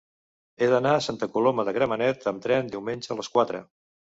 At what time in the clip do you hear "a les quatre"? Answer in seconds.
3.13-3.63